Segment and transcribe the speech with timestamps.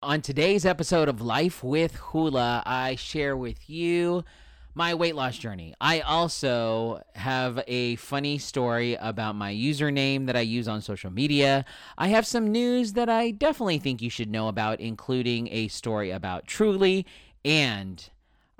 [0.00, 4.22] On today's episode of Life with Hula, I share with you
[4.72, 5.74] my weight loss journey.
[5.80, 11.64] I also have a funny story about my username that I use on social media.
[11.98, 16.12] I have some news that I definitely think you should know about, including a story
[16.12, 17.04] about Truly,
[17.44, 18.08] and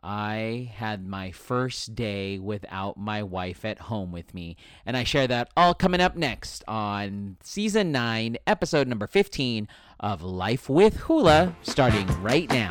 [0.03, 4.57] I had my first day without my wife at home with me.
[4.87, 9.69] And I share that all coming up next on season 9, episode number 15
[10.01, 12.71] of Life with Hula, starting right now.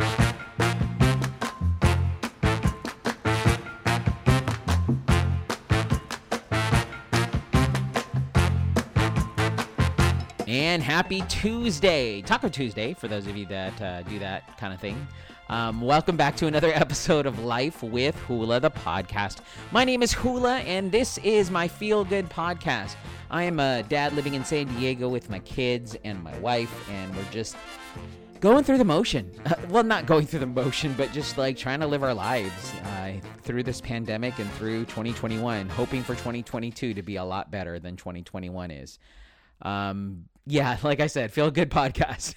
[10.47, 14.79] And happy Tuesday, Taco Tuesday, for those of you that uh, do that kind of
[14.79, 15.07] thing.
[15.49, 19.37] Um, welcome back to another episode of Life with Hula, the podcast.
[19.71, 22.97] My name is Hula, and this is my feel good podcast.
[23.31, 27.15] I am a dad living in San Diego with my kids and my wife, and
[27.15, 27.55] we're just
[28.41, 29.31] going through the motion.
[29.45, 32.73] Uh, well, not going through the motion, but just like trying to live our lives
[32.83, 37.79] uh, through this pandemic and through 2021, hoping for 2022 to be a lot better
[37.79, 38.99] than 2021 is.
[39.61, 42.35] Um, yeah, like I said, feel good podcast.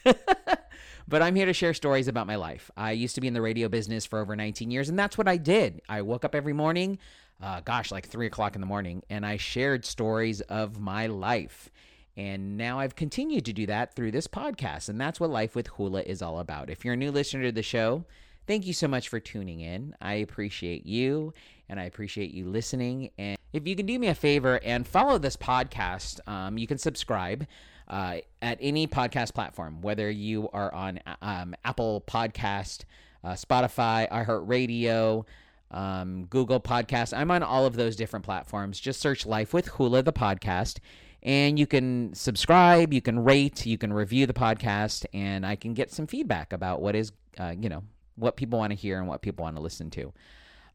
[1.10, 2.70] But I'm here to share stories about my life.
[2.76, 5.26] I used to be in the radio business for over 19 years, and that's what
[5.26, 5.82] I did.
[5.88, 6.98] I woke up every morning,
[7.42, 11.68] uh, gosh, like three o'clock in the morning, and I shared stories of my life.
[12.16, 15.66] And now I've continued to do that through this podcast, and that's what Life with
[15.66, 16.70] Hula is all about.
[16.70, 18.04] If you're a new listener to the show,
[18.46, 19.96] thank you so much for tuning in.
[20.00, 21.32] I appreciate you,
[21.68, 23.10] and I appreciate you listening.
[23.18, 26.78] And if you can do me a favor and follow this podcast, um, you can
[26.78, 27.48] subscribe
[27.90, 32.84] uh, at any podcast platform, whether you are on um, Apple Podcast,
[33.24, 35.26] uh, Spotify, iHeartRadio,
[35.72, 37.16] um, Google Podcast.
[37.16, 38.78] I'm on all of those different platforms.
[38.78, 40.78] Just search Life with Hula, the podcast,
[41.24, 45.74] and you can subscribe, you can rate, you can review the podcast, and I can
[45.74, 47.82] get some feedback about what is, uh, you know,
[48.14, 50.12] what people want to hear and what people want to listen to.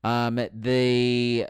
[0.04, 1.48] Um, the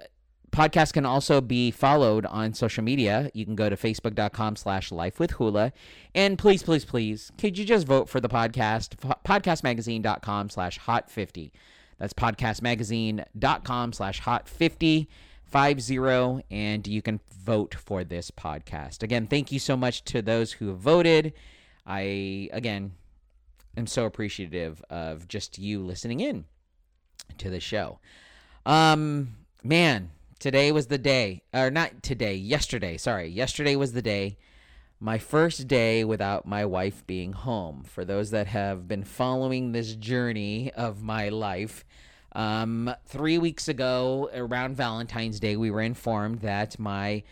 [0.56, 3.30] podcast can also be followed on social media.
[3.33, 5.73] You can go to facebook.com slash life with hula.
[6.14, 8.95] And please, please, please, could you just vote for the podcast?
[9.26, 11.52] Podcastmagazine.com slash hot 50.
[11.98, 15.10] That's podcastmagazine.com slash hot 50
[15.45, 19.04] 50 and you can vote for this podcast.
[19.04, 21.33] Again, thank you so much to those who have voted.
[21.86, 22.93] I again
[23.77, 26.45] am so appreciative of just you listening in
[27.37, 27.99] to the show.
[28.66, 30.11] Um man,
[30.45, 33.28] today was the day, or not today, yesterday, sorry.
[33.28, 34.38] Yesterday was the day,
[35.00, 37.83] my first day without my wife being home.
[37.83, 41.84] For those that have been following this journey of my life,
[42.34, 47.23] um, three weeks ago, around Valentine's Day, we were informed that my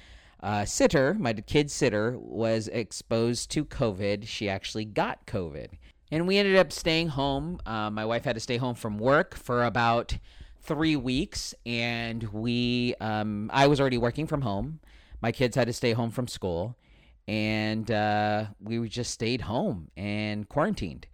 [0.42, 4.26] uh, sitter, my kid sitter, was exposed to COVID.
[4.26, 5.68] She actually got COVID.
[6.10, 7.60] And we ended up staying home.
[7.64, 10.18] Uh, my wife had to stay home from work for about
[10.64, 14.80] three weeks, and we um, I was already working from home.
[15.22, 16.78] My kids had to stay home from school,
[17.28, 21.08] and uh, we just stayed home and quarantined.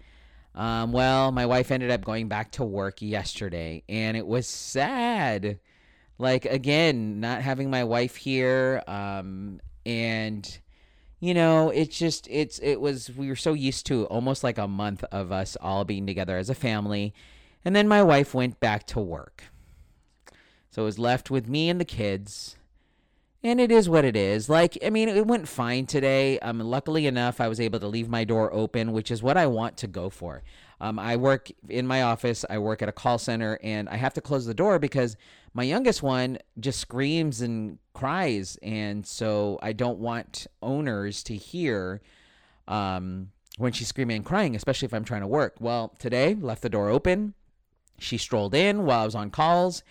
[0.55, 5.59] Um, well, my wife ended up going back to work yesterday, and it was sad.
[6.17, 10.59] Like again, not having my wife here, um, and
[11.19, 14.67] you know, it's just it's it was we were so used to almost like a
[14.67, 17.13] month of us all being together as a family
[17.63, 19.45] and then my wife went back to work.
[20.71, 22.55] So it was left with me and the kids.
[23.41, 24.49] And it is what it is.
[24.49, 26.39] Like, I mean, it went fine today.
[26.39, 29.47] Um, luckily enough, I was able to leave my door open, which is what I
[29.47, 30.43] want to go for.
[30.81, 32.43] Um, I work in my office.
[32.49, 35.15] I work at a call center, and I have to close the door because
[35.53, 42.01] my youngest one just screams and cries, and so I don't want owners to hear
[42.67, 45.55] um, when she's screaming and crying, especially if I'm trying to work.
[45.59, 47.33] Well, today left the door open.
[47.99, 49.83] She strolled in while I was on calls.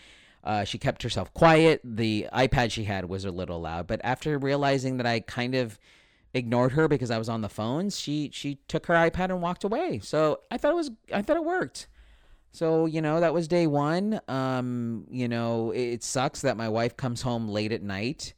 [0.44, 1.80] Uh, she kept herself quiet.
[1.84, 5.78] The iPad she had was a little loud, but after realizing that I kind of
[6.34, 9.64] ignored her because I was on the phones, she she took her iPad and walked
[9.64, 10.00] away.
[10.02, 11.88] So I thought it was I thought it worked.
[12.52, 14.20] So you know that was day one.
[14.28, 18.34] Um, you know it, it sucks that my wife comes home late at night.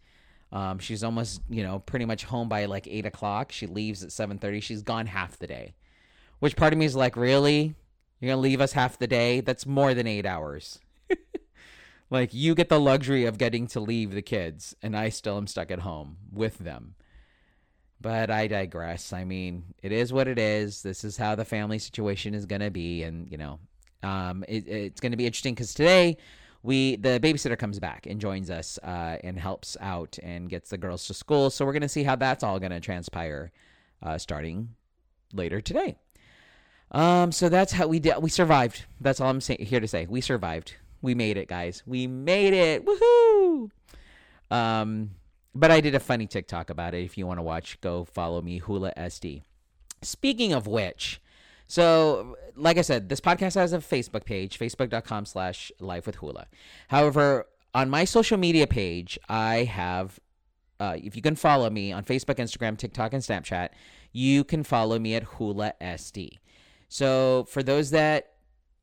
[0.52, 3.52] Um, she's almost you know pretty much home by like eight o'clock.
[3.52, 4.60] She leaves at seven thirty.
[4.60, 5.74] She's gone half the day,
[6.40, 7.74] which part of me is like, really?
[8.20, 9.40] You're gonna leave us half the day?
[9.40, 10.78] That's more than eight hours.
[12.10, 15.46] like you get the luxury of getting to leave the kids, and I still am
[15.46, 16.94] stuck at home with them.
[17.98, 19.12] But I digress.
[19.12, 20.82] I mean, it is what it is.
[20.82, 23.58] This is how the family situation is gonna be, and you know,
[24.02, 26.18] um, it, it's gonna be interesting because today
[26.62, 30.78] we the babysitter comes back and joins us uh, and helps out and gets the
[30.78, 31.48] girls to school.
[31.48, 33.50] So we're gonna see how that's all gonna transpire
[34.02, 34.74] uh, starting
[35.32, 35.96] later today.
[36.90, 38.14] Um, so that's how we did.
[38.20, 38.84] We survived.
[39.00, 40.06] That's all I'm saying here to say.
[40.08, 40.74] We survived.
[41.02, 41.82] We made it, guys.
[41.86, 42.84] We made it.
[42.84, 43.70] Woohoo!
[44.50, 45.10] Um,
[45.54, 47.04] but I did a funny TikTok about it.
[47.04, 49.42] If you want to watch, go follow me, Hula SD.
[50.02, 51.20] Speaking of which,
[51.66, 56.46] so like I said, this podcast has a Facebook page, facebook.com slash life with hula.
[56.88, 60.18] However, on my social media page, I have
[60.80, 63.68] uh, if you can follow me on Facebook, Instagram, TikTok, and Snapchat,
[64.12, 66.38] you can follow me at Hula SD.
[66.90, 68.26] So for those that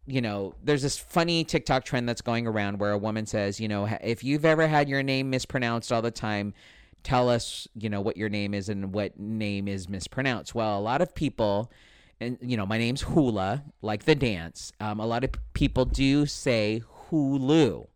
[0.08, 3.68] you know, there's this funny TikTok trend that's going around where a woman says, you
[3.68, 6.54] know, if you've ever had your name mispronounced all the time,
[7.04, 10.56] tell us, you know, what your name is and what name is mispronounced.
[10.56, 11.70] Well, a lot of people,
[12.22, 14.72] and you know, my name's Hula, like the dance.
[14.80, 17.88] Um, a lot of people do say Hulu.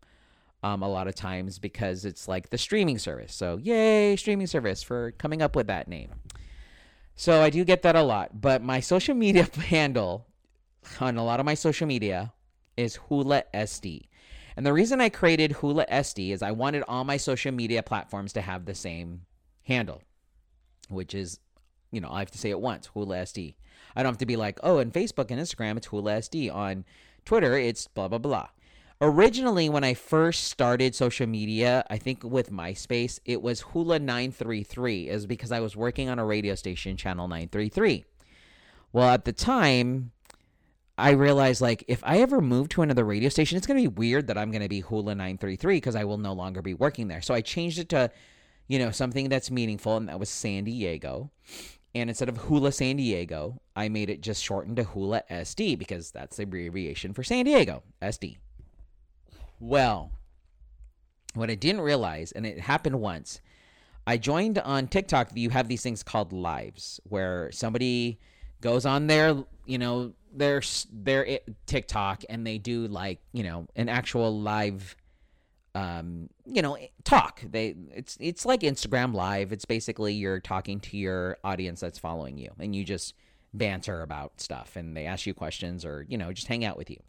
[0.64, 3.34] Um, a lot of times because it's like the streaming service.
[3.34, 6.10] So, yay, streaming service for coming up with that name.
[7.16, 8.42] So, I do get that a lot.
[8.42, 10.28] But my social media handle
[11.00, 12.34] on a lot of my social media
[12.78, 14.08] is Hula SD.
[14.56, 18.34] And the reason I created Hula SD is I wanted all my social media platforms
[18.34, 19.22] to have the same
[19.64, 20.02] handle,
[20.90, 21.40] which is,
[21.92, 23.56] you know, I have to say it once Hula SD.
[23.96, 26.54] I don't have to be like, oh, on Facebook and Instagram, it's Hula SD.
[26.54, 26.86] On
[27.26, 28.48] Twitter, it's blah, blah, blah.
[29.04, 35.10] Originally, when I first started social media, I think with MySpace, it was Hula 933,
[35.10, 38.06] is because I was working on a radio station, Channel 933.
[38.94, 40.12] Well, at the time,
[41.00, 43.96] I realized like if I ever move to another radio station, it's going to be
[43.96, 47.08] weird that I'm going to be Hula 933 because I will no longer be working
[47.08, 47.24] there.
[47.24, 48.12] So I changed it to,
[48.68, 51.32] you know, something that's meaningful, and that was San Diego.
[51.96, 56.12] And instead of Hula San Diego, I made it just shortened to Hula SD because
[56.12, 58.38] that's the abbreviation for San Diego, SD.
[59.62, 60.12] Well,
[61.36, 63.40] what I didn't realize, and it happened once,
[64.08, 65.30] I joined on TikTok.
[65.36, 68.20] You have these things called lives where somebody
[68.60, 70.62] goes on their, you know, their
[70.92, 74.96] their TikTok and they do like you know an actual live
[75.76, 80.98] um you know talk they it's it's like Instagram live it's basically you're talking to
[80.98, 83.14] your audience that's following you and you just
[83.54, 86.90] banter about stuff and they ask you questions or you know just hang out with
[86.90, 87.02] you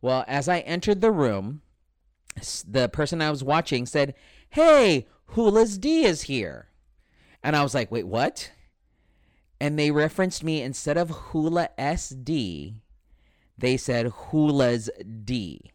[0.00, 1.62] well as I entered the room
[2.66, 4.14] the person I was watching said
[4.50, 6.68] hey Hula's D is here
[7.42, 8.50] and I was like wait what
[9.60, 12.76] and they referenced me instead of Hula SD,
[13.58, 14.88] they said Hula's
[15.24, 15.70] D,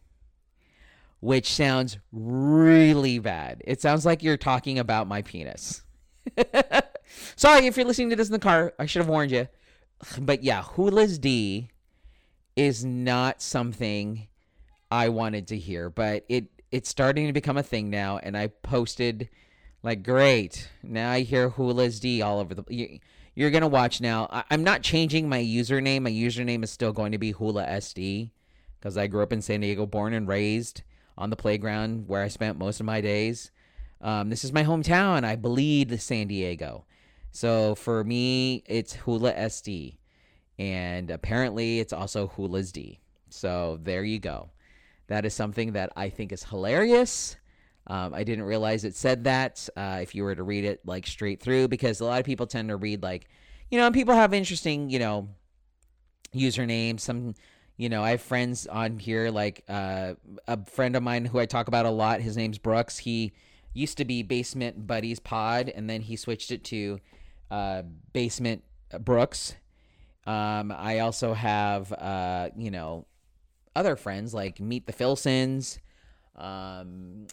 [1.20, 3.62] which sounds really bad.
[3.66, 5.84] It sounds like you're talking about my penis.
[7.36, 8.74] Sorry if you're listening to this in the car.
[8.80, 9.48] I should have warned you.
[10.20, 11.70] But yeah, Hula's D
[12.56, 14.28] is not something
[14.90, 18.48] I wanted to hear, but it it's starting to become a thing now and I
[18.48, 19.30] posted
[19.84, 20.70] like great.
[20.84, 23.00] Now I hear Hula's D all over the
[23.36, 24.28] you're gonna watch now.
[24.32, 26.04] I, am not changing my username.
[26.04, 28.32] My username is still going to be Hula SD
[28.80, 30.84] because I grew up in San Diego, born and raised
[31.18, 33.52] on the playground where I spent most of my days.
[34.02, 35.24] Um, this is my hometown.
[35.24, 36.86] I bleed San Diego.
[37.32, 39.98] So for me, it's Hula SD.
[40.58, 43.00] And apparently, it's also Hula's D.
[43.30, 44.52] So there you go.
[45.08, 47.36] That is something that I think is hilarious.
[47.88, 49.68] Um, I didn't realize it said that.
[49.76, 52.48] Uh, if you were to read it like straight through, because a lot of people
[52.48, 53.28] tend to read like,
[53.70, 55.30] you know, people have interesting, you know,
[56.34, 57.02] usernames.
[57.02, 57.36] Some,
[57.78, 60.14] you know, I have friends on here like uh,
[60.48, 62.22] a friend of mine who I talk about a lot.
[62.22, 62.98] His name's Brooks.
[62.98, 63.34] He
[63.74, 67.00] used to be Basement Buddies Pod, and then he switched it to
[67.52, 67.84] uh,
[68.14, 68.64] Basement
[69.00, 69.56] Brooks.
[70.26, 73.06] Um, I also have, uh, you know,
[73.76, 75.80] other friends like Meet the Filsons.
[76.36, 77.28] Um,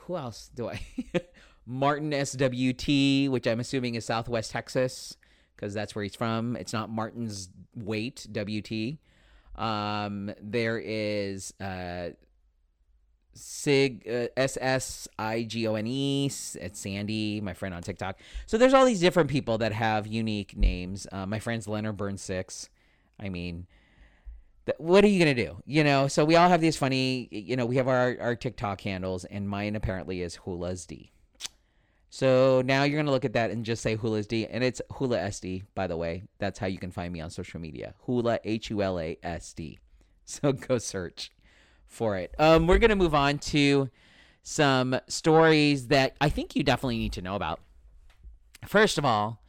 [0.00, 0.80] who else do I?
[1.66, 5.16] Martin SWT, which I'm assuming is Southwest Texas,
[5.54, 6.56] because that's where he's from.
[6.56, 8.98] It's not Martin's Weight WT.
[9.60, 12.10] Um, there is uh,
[13.36, 16.26] Sig uh, S S I G O N E.
[16.26, 18.18] It's Sandy, my friend on TikTok.
[18.46, 21.06] So there's all these different people that have unique names.
[21.12, 22.68] Uh, my friend's Leonard Burn Six.
[23.18, 23.66] I mean,
[24.78, 25.62] what are you to do?
[25.66, 28.80] You know, so we all have these funny, you know, we have our, our TikTok
[28.80, 31.12] handles, and mine apparently is Hula's D.
[32.10, 35.18] So now you're to look at that and just say Hula's D, and it's Hula
[35.18, 36.24] SD, by the way.
[36.38, 37.94] That's how you can find me on social media.
[38.06, 39.78] Hula, H U L A S D.
[40.28, 41.30] So go search
[41.86, 42.34] for it.
[42.38, 43.90] Um, we're going to move on to
[44.42, 47.60] some stories that I think you definitely need to know about.
[48.64, 49.42] First of all,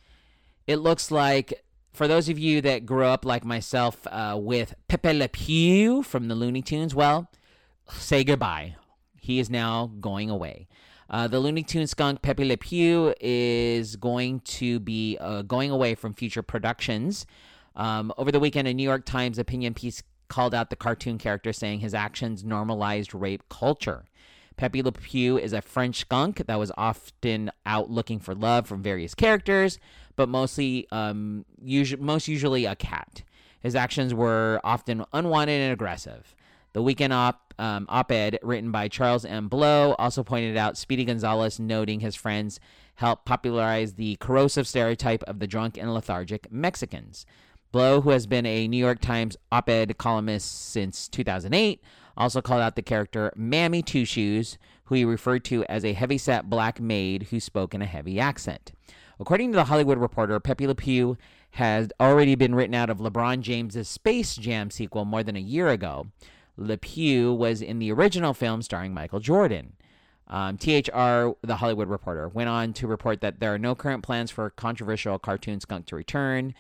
[0.65, 1.63] it looks like
[1.94, 6.27] for those of you that grew up like myself uh, with Pepe Le Pew from
[6.27, 7.29] the Looney Tunes, well,
[7.91, 8.75] say goodbye.
[9.20, 10.67] He is now going away.
[11.10, 15.96] Uh, the Looney Tunes skunk Pepe Le Pew is going to be uh, going away
[15.96, 17.25] from future productions.
[17.75, 21.53] Um, over the weekend, a New York Times opinion piece called out the cartoon character,
[21.53, 24.05] saying his actions normalized rape culture.
[24.57, 28.81] Pepe Le Pew is a French skunk that was often out looking for love from
[28.81, 29.77] various characters,
[30.15, 33.24] but mostly, um, usu- most usually a cat.
[33.60, 36.36] His actions were often unwanted and aggressive.
[36.74, 39.48] The weekend op, um, op-ed written by Charles M.
[39.48, 42.60] Blow also pointed out Speedy Gonzales, noting his friends
[42.96, 47.25] helped popularize the corrosive stereotype of the drunk and lethargic Mexicans.
[47.72, 51.82] Blow, who has been a New York Times op-ed columnist since 2008,
[52.16, 56.50] also called out the character Mammy Two Shoes, who he referred to as a heavyset
[56.50, 58.72] black maid who spoke in a heavy accent.
[59.20, 61.18] According to the Hollywood Reporter, Pepe Le Pew
[61.52, 65.68] has already been written out of LeBron James's Space Jam sequel more than a year
[65.68, 66.08] ago.
[66.56, 69.74] Le Pew was in the original film starring Michael Jordan.
[70.28, 74.30] Um, THR, the Hollywood Reporter, went on to report that there are no current plans
[74.30, 76.54] for controversial cartoon skunk to return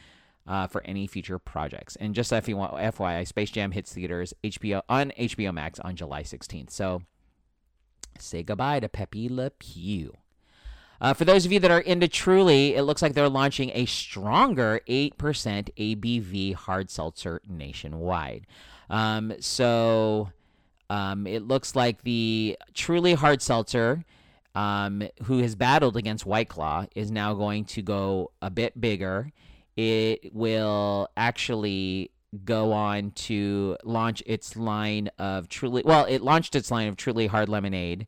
[0.47, 1.95] uh, for any future projects.
[1.97, 6.71] And just FYI, Space Jam hits theaters HBO on HBO Max on July 16th.
[6.71, 7.01] So
[8.19, 10.13] say goodbye to Pepe Le Pew.
[10.99, 13.85] Uh, for those of you that are into Truly, it looks like they're launching a
[13.85, 18.47] stronger 8% ABV hard seltzer nationwide.
[18.89, 20.31] Um, so
[20.89, 24.05] um, it looks like the Truly hard seltzer,
[24.55, 29.31] um, who has battled against White Claw, is now going to go a bit bigger.
[29.77, 32.11] It will actually
[32.43, 35.83] go on to launch its line of Truly.
[35.85, 38.07] Well, it launched its line of Truly Hard Lemonade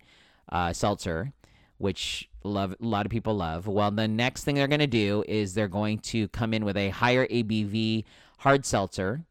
[0.52, 1.32] uh, seltzer,
[1.78, 3.68] which love a lot of people love.
[3.68, 6.76] Well, the next thing they're going to do is they're going to come in with
[6.76, 8.04] a higher ABV
[8.40, 9.26] hard seltzer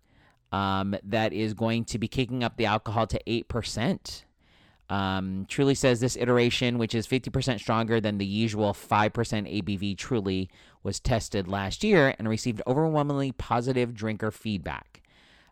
[0.53, 4.25] um, that is going to be kicking up the alcohol to eight percent.
[4.91, 10.49] Um, Truly says this iteration, which is 50% stronger than the usual 5% ABV Truly,
[10.83, 15.03] was tested last year and received overwhelmingly positive drinker feedback.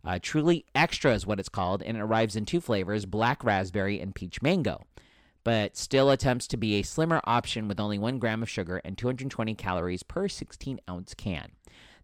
[0.04, 4.00] Uh, Truly Extra is what it's called, and it arrives in two flavors black raspberry
[4.00, 4.84] and peach mango
[5.46, 8.98] but still attempts to be a slimmer option with only one gram of sugar and
[8.98, 11.52] 220 calories per 16 ounce can.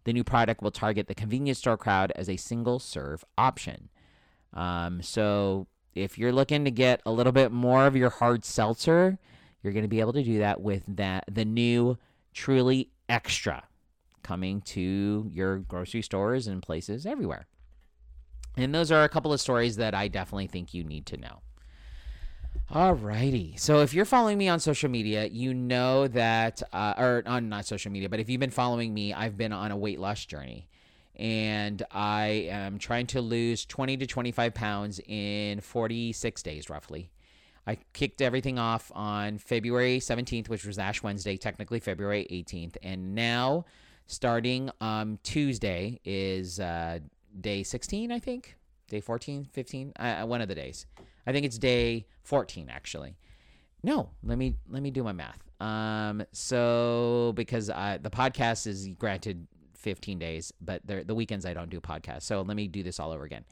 [0.05, 3.89] The new product will target the convenience store crowd as a single serve option.
[4.53, 9.19] Um, so if you're looking to get a little bit more of your hard seltzer,
[9.61, 11.97] you're going to be able to do that with that the new
[12.33, 13.63] Truly Extra
[14.23, 17.45] coming to your grocery stores and places everywhere.
[18.55, 21.41] And those are a couple of stories that I definitely think you need to know.
[22.71, 23.59] Alrighty.
[23.59, 27.65] So if you're following me on social media, you know that, uh, or on not
[27.65, 30.67] social media, but if you've been following me, I've been on a weight loss journey.
[31.15, 37.11] And I am trying to lose 20 to 25 pounds in 46 days, roughly.
[37.65, 42.75] I kicked everything off on February 17th, which was Ash Wednesday, technically February 18th.
[42.83, 43.65] And now,
[44.05, 46.99] starting um, Tuesday, is uh,
[47.39, 48.57] day 16, I think.
[48.89, 50.85] Day 14, 15, uh, one of the days.
[51.25, 53.15] I think it's day 14 actually.
[53.81, 55.39] No, let me let me do my math.
[55.59, 61.69] Um, so because I, the podcast is granted 15 days, but the weekends I don't
[61.69, 62.23] do podcasts.
[62.23, 63.43] So let me do this all over again.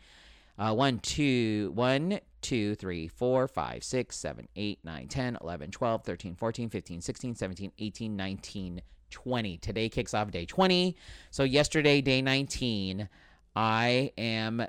[0.60, 6.04] Uh, 1, 2, 1, 2, 3, 4, 5, 6, 7, 8, 9, 10, 11, 12,
[6.04, 9.58] 13, 14, 15, 16, 17, 18, 19, 20.
[9.58, 10.96] Today kicks off day 20.
[11.30, 13.10] So yesterday, day 19,
[13.56, 14.66] I am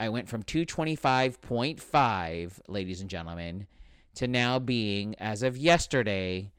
[0.00, 3.68] I went from 225.5, ladies and gentlemen,
[4.16, 6.50] to now being, as of yesterday,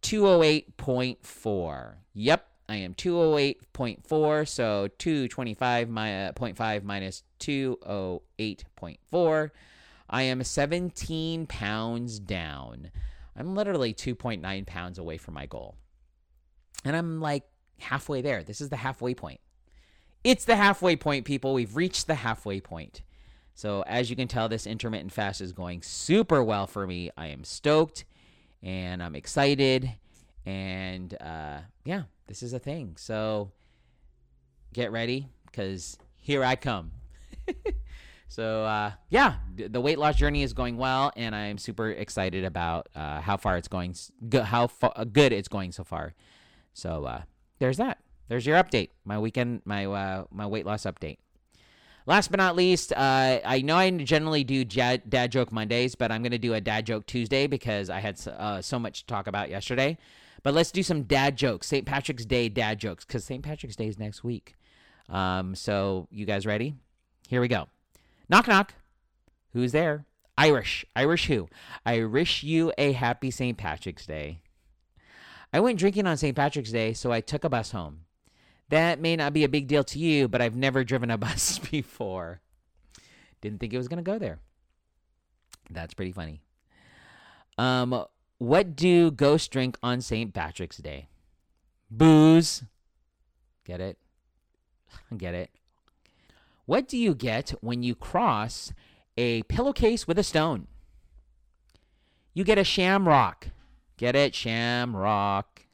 [0.00, 1.94] 208.4.
[2.14, 4.48] Yep, I am 208.4.
[4.48, 9.50] So 225.5 uh, minus 208.4.
[10.08, 12.92] I am 17 pounds down.
[13.36, 15.74] I'm literally 2.9 pounds away from my goal.
[16.84, 17.42] And I'm like
[17.80, 18.44] halfway there.
[18.44, 19.40] This is the halfway point.
[20.22, 21.54] It's the halfway point, people.
[21.54, 23.02] We've reached the halfway point.
[23.54, 27.10] So, as you can tell, this intermittent fast is going super well for me.
[27.16, 28.04] I am stoked
[28.62, 29.94] and I'm excited.
[30.46, 32.96] And uh, yeah, this is a thing.
[32.96, 33.52] So,
[34.72, 36.92] get ready because here I come.
[38.28, 42.88] so, uh, yeah, the weight loss journey is going well, and I'm super excited about
[42.94, 43.94] uh, how far it's going,
[44.42, 46.14] how fa- good it's going so far.
[46.72, 47.22] So, uh,
[47.58, 47.98] there's that
[48.30, 48.90] there's your update.
[49.04, 51.18] My weekend, my uh, my weight loss update.
[52.06, 56.22] Last but not least, uh, I know I generally do dad, joke Mondays, but I'm
[56.22, 59.26] going to do a dad joke Tuesday because I had uh, so much to talk
[59.26, 59.98] about yesterday.
[60.42, 61.86] But let's do some dad jokes, St.
[61.86, 63.42] Patrick's Day dad jokes, because St.
[63.42, 64.54] Patrick's Day is next week.
[65.08, 66.74] Um, so you guys ready?
[67.28, 67.68] Here we go.
[68.28, 68.74] Knock knock.
[69.52, 70.06] Who's there?
[70.38, 70.86] Irish.
[70.96, 71.48] Irish who?
[71.84, 73.58] I wish you a happy St.
[73.58, 74.40] Patrick's Day.
[75.52, 76.36] I went drinking on St.
[76.36, 78.00] Patrick's Day, so I took a bus home.
[78.68, 81.58] That may not be a big deal to you, but I've never driven a bus
[81.58, 82.40] before.
[83.40, 84.38] Didn't think it was going to go there.
[85.70, 86.40] That's pretty funny.
[87.58, 88.04] Um,
[88.40, 90.32] what do ghosts drink on St.
[90.32, 91.10] Patrick's Day?
[91.90, 92.64] Booze.
[93.66, 93.98] Get it?
[95.16, 95.50] Get it?
[96.64, 98.72] What do you get when you cross
[99.18, 100.68] a pillowcase with a stone?
[102.32, 103.48] You get a shamrock.
[103.98, 104.34] Get it?
[104.34, 105.66] Shamrock.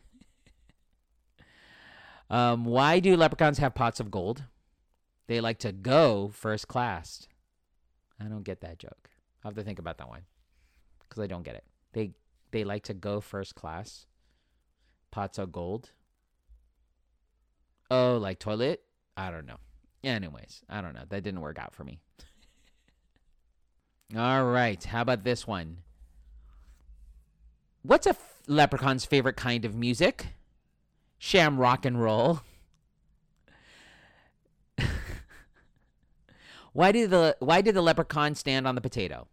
[2.31, 4.43] um, why do leprechauns have pots of gold?
[5.29, 7.29] They like to go first class.
[8.19, 9.11] I don't get that joke.
[9.45, 10.23] I have to think about that one
[11.09, 11.65] because I don't get it.
[11.93, 12.13] They
[12.51, 14.07] they like to go first class.
[15.11, 15.91] Pots of gold.
[17.91, 18.83] Oh, like toilet?
[19.17, 19.59] I don't know.
[20.05, 21.05] Anyways, I don't know.
[21.09, 22.01] That didn't work out for me.
[24.17, 24.83] All right.
[24.83, 25.79] How about this one?
[27.83, 30.27] What's a f- leprechaun's favorite kind of music?
[31.19, 32.41] Sham rock and roll.
[36.73, 39.29] why did the why did the leprechaun stand on the potato?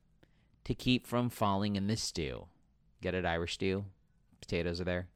[0.66, 2.46] To keep from falling in the stew.
[3.04, 3.84] Get it, Irish stew?
[4.40, 5.08] Potatoes are there.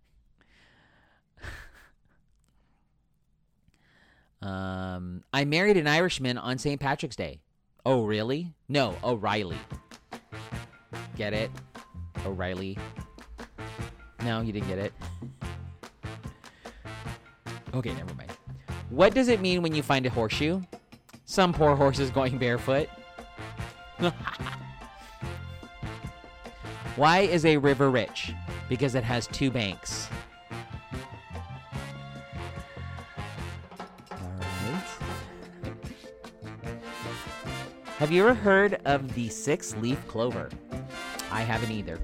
[4.41, 6.81] um, I married an Irishman on St.
[6.81, 7.39] Patrick's Day.
[7.85, 8.53] Oh, really?
[8.67, 9.57] No, O'Reilly.
[11.15, 11.49] Get it?
[12.25, 12.77] O'Reilly.
[14.21, 14.93] No, you didn't get it.
[17.73, 18.31] Okay, never mind.
[18.89, 20.61] What does it mean when you find a horseshoe?
[21.23, 22.89] Some poor horse is going barefoot.
[26.97, 28.33] Why is a river rich?
[28.69, 30.09] Because it has two banks.
[34.09, 34.83] All right.
[37.99, 40.49] Have you ever heard of the six leaf clover?
[41.31, 41.99] I haven't either.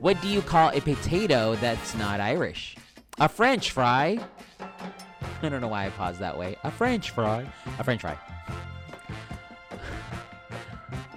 [0.00, 2.76] What do you call a potato that's not Irish?
[3.20, 4.18] A French fry.
[5.42, 6.56] I don't know why I paused that way.
[6.64, 7.46] A French fry.
[7.78, 8.16] A French fry.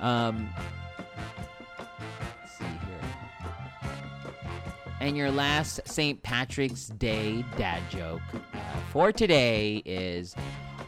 [0.02, 0.50] Um,
[5.02, 6.22] And your last St.
[6.22, 8.60] Patrick's Day dad joke uh,
[8.92, 10.36] for today is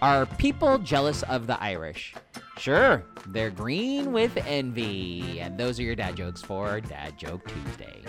[0.03, 2.13] Are people jealous of the Irish?
[2.59, 5.39] Sure, they're green with envy.
[5.39, 8.03] And those are your dad jokes for Dad Joke Tuesday.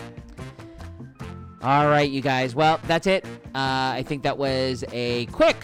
[1.62, 2.54] All right, you guys.
[2.54, 3.24] Well, that's it.
[3.54, 5.56] Uh, I think that was a quick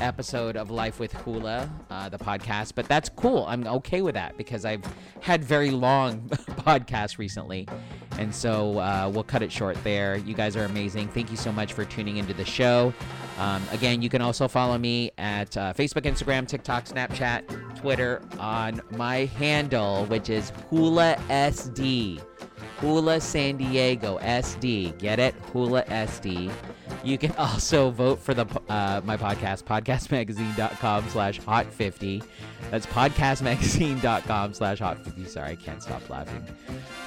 [0.00, 3.44] episode of Life with Hula, uh, the podcast, but that's cool.
[3.48, 4.84] I'm okay with that because I've
[5.20, 7.68] had very long podcasts recently.
[8.18, 10.16] And so uh, we'll cut it short there.
[10.16, 11.08] You guys are amazing.
[11.08, 12.92] Thank you so much for tuning into the show.
[13.38, 18.80] Um, again, you can also follow me at uh, Facebook, Instagram, TikTok, Snapchat, Twitter on
[18.90, 22.20] my handle, which is Hula SD.
[22.80, 24.96] Hula San Diego SD.
[24.98, 25.34] Get it?
[25.52, 26.50] Hula SD.
[27.04, 32.24] You can also vote for the uh, my podcast, podcastmagazine.com slash hot50.
[32.70, 35.28] That's podcastmagazine.com slash hot50.
[35.28, 36.42] Sorry, I can't stop laughing.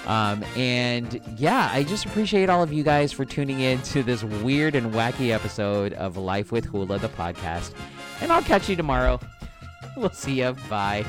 [0.05, 4.23] Um, and yeah, I just appreciate all of you guys for tuning in to this
[4.23, 7.73] weird and wacky episode of Life with Hula, the podcast.
[8.21, 9.19] And I'll catch you tomorrow.
[9.97, 10.55] We'll see you.
[10.69, 11.03] Bye.